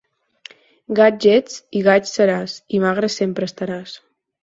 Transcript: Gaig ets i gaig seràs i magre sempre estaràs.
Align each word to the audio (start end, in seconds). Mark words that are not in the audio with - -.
Gaig 0.99 1.27
ets 1.35 1.61
i 1.81 1.83
gaig 1.91 2.11
seràs 2.15 2.59
i 2.79 2.83
magre 2.89 3.15
sempre 3.21 3.53
estaràs. 3.53 3.99